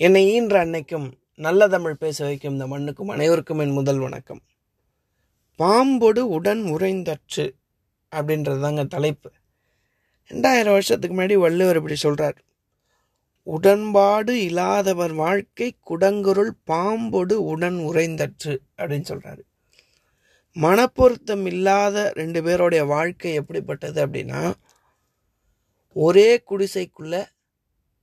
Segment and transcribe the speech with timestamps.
[0.00, 4.40] என்னை ஈன்ற அன்னைக்கும் நல்ல தமிழ் பேச வைக்கும் இந்த மண்ணுக்கும் அனைவருக்கும் என் முதல் வணக்கம்.
[5.58, 7.44] பாம்பொடு உடன் உறைந்தற்று
[8.12, 9.28] அப்படின்றது தாங்க தலைப்பு.
[10.30, 12.38] ரெண்டாயிரம் வருஷத்துக்கு முன்னாடி வள்ளுவர் இப்படி சொல்கிறார்
[13.46, 19.44] உடன்பாடு இல்லாதவர் வாழ்க்கை குடங்குருள் பாம்பொடு உடன் உறைந்தற்று அப்படின்னு சொல்கிறாரு
[20.56, 24.52] மனப்பொருத்தம் இல்லாத ரெண்டு பேருடைய வாழ்க்கை எப்படிப்பட்டது அப்படின்னா
[25.96, 27.22] ஒரே குடிசைக்குள்ளே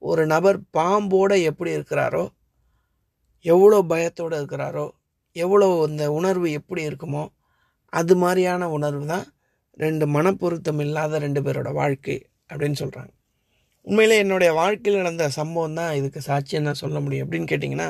[0.02, 2.23] ஒரு நபர் பாம்போட எப்படி இருக்கிறாரோ
[3.46, 4.86] எவ்வளோ பயத்தோடு இருக்கிறாரோ
[5.36, 7.24] எவ்வளோ அந்த உணர்வு எப்படி இருக்குமோ
[7.93, 9.28] அது மாதிரியான உணர்வு தான்
[9.79, 12.18] ரெண்டு மனப்பொருத்தம் இல்லாத ரெண்டு பேரோட வாழ்க்கை
[12.52, 13.11] அப்படின்னு சொல்கிறாங்க
[13.88, 17.25] உண்மையிலே என்னுடைய வாழ்க்கையில் நடந்த சம்பவம் தான் இதுக்கு சாட்சியம் தான் சொல்ல முடியும்.
[17.25, 17.89] அப்படின்னு கேட்டிங்கன்னா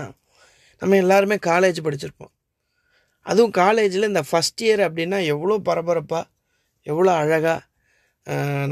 [0.82, 2.34] நம்ம எல்லாருமே காலேஜ் படிச்சிருப்போம்.
[3.26, 6.26] அதுவும் காலேஜில் இந்த ஃபஸ்ட் இயர் அப்படின்னா எவ்வளோ பரபரப்பாக
[6.88, 7.56] எவ்வளோ அழகாக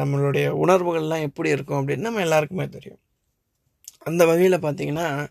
[0.01, 3.01] நம்மளுடைய உணர்வுகள்லாம் எப்படி இருக்கும் அப்படின்னு நம்ம எல்லாருக்குமே தெரியும்.
[4.05, 5.27] அந்த வகையில் பார்த்திங்கன்னா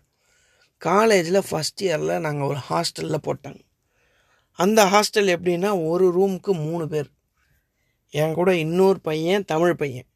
[0.77, 3.61] காலேஜில் ஃபஸ்ட் இயரில் நாங்கள் ஒரு ஹாஸ்டலில் போட்டாங்க.
[4.59, 7.09] அந்த ஹாஸ்டல் எப்படின்னா ஒரு ரூமுக்கு மூணு பேர்.
[8.09, 10.07] என் கூட இன்னொரு பையன் தமிழ் பையன்.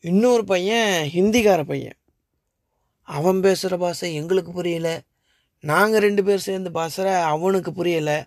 [0.00, 1.98] இன்னொரு பையன் ஹிந்திக்கார பையன்.
[3.02, 5.00] அவன் பேசுகிற பாஷை எங்களுக்கு புரியலை.
[5.60, 8.18] நாங்கள் ரெண்டு பேர் சேர்ந்து பாசுகிற அவனுக்கு புரியலை.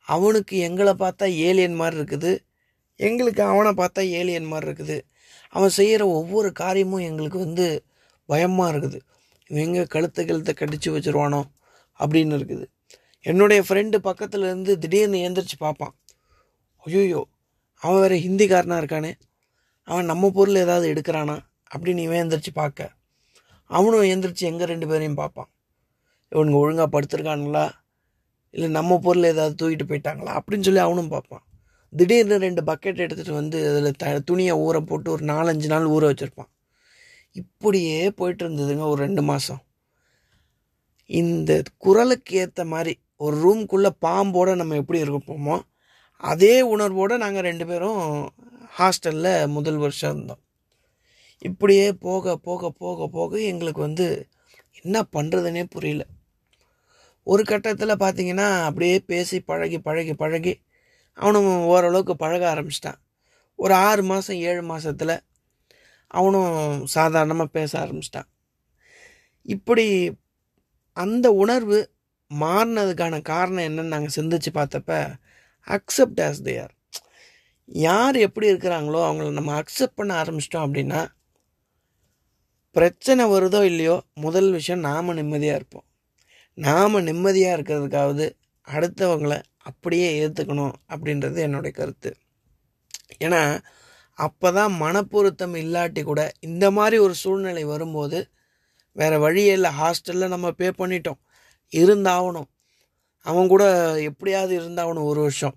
[0.00, 2.38] அவனுக்கு எங்களை பார்த்தா ஏலியன் மாதிரி இருக்குது.
[2.96, 5.00] எங்களுக்கு அவனை பார்த்தா ஏலியன் மாதிரி இருக்குது.
[5.48, 7.68] அவன் செய்கிற ஒவ்வொரு காரியமும் எங்களுக்கு வந்து
[8.28, 8.98] பயமாக இருக்குது.
[9.50, 11.40] இவன் எங்கே கழுத்தை கழுத்தை கடிச்சு வச்சுருவானோ?
[12.00, 12.64] அப்படின்னு இருக்குது.
[13.24, 15.94] என்னுடைய ஃப்ரெண்டு பக்கத்தில் இருந்து திடீர்னு ஏந்திரிச்சு பார்ப்பான்.
[16.86, 17.22] ஐயோயோ
[17.82, 19.12] அவன் வேறு ஹிந்திக்காரனாக இருக்கானே.
[19.88, 21.36] அவன் நம்ம பொருள் ஏதாவது எடுக்கிறானா?
[21.74, 22.90] அப்படின்னு இவன் எந்திரிச்சு பார்க்க.
[23.70, 25.50] அவனும் எந்திரிச்சு எங்கள் ரெண்டு பேரையும் பார்ப்பான்.
[26.32, 27.66] இவனுங்க ஒழுங்காக படுத்திருக்கானுங்களா?
[28.54, 30.32] இல்லை நம்ம பொருள் ஏதாவது தூக்கிட்டு போயிட்டாங்களா?
[30.38, 31.44] அப்படின்னு சொல்லி அவனும் பார்ப்பான்.
[31.92, 36.50] திடீர்னு ரெண்டு பக்கெட் எடுத்துகிட்டு வந்து அதில் த துணியை ஊற போட்டு ஒரு நாலஞ்சு நாள் ஊற வச்சுருப்பான்.
[37.40, 39.62] இப்படியே போயிட்டு இருந்ததுங்க ஒரு ரெண்டு மாதம்
[41.10, 41.50] இந்த
[41.84, 42.92] குரலுக்கு ஏற்ற மாதிரி
[43.24, 45.56] ஒரு ரூம்குள்ளே பாம்போடு நம்ம எப்படி இருப்போமோ
[46.30, 48.02] அதே உணர்வோடு நாங்கள் ரெண்டு பேரும்
[48.78, 50.42] ஹாஸ்டலில் முதல் வருஷம் இருந்தோம்.
[51.42, 54.06] இப்படியே போக போக போக போக எங்களுக்கு வந்து
[54.82, 56.02] என்ன பண்ணுறதுனே புரியல.
[57.26, 60.54] ஒரு கட்டத்தில் பார்த்தீங்கன்னா அப்படியே பேசி பழகி பழகி பழகி
[61.18, 63.00] அவனும் ஓரளவுக்கு பழக ஆரம்பிச்சிட்டான்.
[63.58, 65.14] ஒரு ஆறு மாதம் ஏழு மாதத்தில்
[66.10, 68.28] அவனும் சாதாரணமாக பேச ஆரம்பிச்சிட்டான்.
[69.42, 69.86] இப்படி
[70.96, 71.78] அந்த உணர்வு
[72.30, 74.92] மாறினதுக்கான காரணம் என்னன்னு நாங்கள் சிந்திச்சு பார்த்தப்ப
[75.66, 76.72] அக்செப்ட் ஆஸ் தேர்
[77.68, 81.00] யார் எப்படி இருக்கிறாங்களோ அவங்கள நம்ம அக்செப்ட் பண்ண ஆரம்பிச்சிட்டோம் அப்படின்னா
[82.76, 85.86] பிரச்சனை வருதோ இல்லையோ முதல் விஷயம் நாம் நிம்மதியாக இருப்போம்.
[86.58, 88.26] நாம் நிம்மதியாக இருக்கிறதுக்காவது
[88.66, 92.10] அடுத்தவங்களை அப்படியே ஏற்றுக்கணும் அப்படின்றது என்னுடைய கருத்து.
[93.18, 93.42] ஏன்னா
[94.18, 98.18] அப்போ தான் மனப்பொருத்தம் இல்லாட்டி கூட இந்த மாதிரி ஒரு சூழ்நிலை வரும்போது
[98.96, 99.70] வேறு வழியே இல்லை.
[99.80, 101.20] ஹாஸ்டலில் நம்ம பே பண்ணிட்டோம்.
[101.72, 102.48] இருந்தாகணும்.
[103.26, 103.64] அவன் கூட
[104.10, 105.56] எப்படியாவது இருந்தாகணும் ஒரு வருஷம்.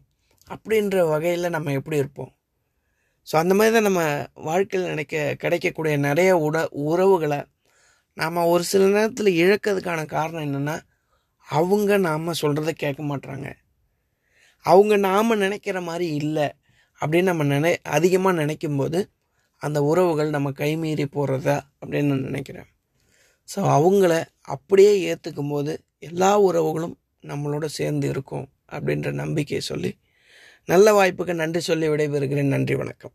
[0.49, 2.31] அப்படின்ற வகையில் நம்ம எப்படி இருப்போம்?
[3.27, 4.03] ஸோ அந்த மாதிரி தான் நம்ம
[4.43, 7.39] வாழ்க்கையில் நினைக்க கிடைக்கக்கூடிய நிறைய உட உறவுகளை
[8.17, 10.77] நாம் ஒரு சில நேரத்தில் இழக்கிறதுக்கான காரணம் என்னென்னா
[11.47, 13.47] அவங்க நாம் சொல்கிறத கேட்க மாட்றாங்க.
[14.65, 16.47] அவங்க நாம் நினைக்கிற மாதிரி இல்லை.
[17.01, 18.99] அப்படின்னு நம்ம நினை அதிகமாக நினைக்கும் போது
[19.61, 22.69] அந்த உறவுகள் நம்ம கைமீறி போகிறதா அப்படின்னு நான் நினைக்கிறேன்.
[23.49, 26.95] ஸோ அவங்கள அப்படியே ஏற்றுக்கும் போது எல்லா உறவுகளும்
[27.31, 29.91] நம்மளோட சேர்ந்து இருக்கும் அப்படின்ற நம்பிக்கையை சொல்லி
[30.65, 32.53] நல்ல வாய்ப்புக்கு நன்றி சொல்லி விடைபெறுகிறேன்.
[32.55, 33.13] நன்றி வணக்கம்.